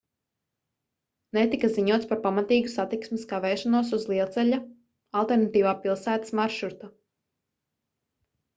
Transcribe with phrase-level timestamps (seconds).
[1.37, 4.61] netika ziņots par pamatīgu satiksmes kavēšanos uz lielceļa
[5.23, 6.93] alternatīvā pilsētas maršruta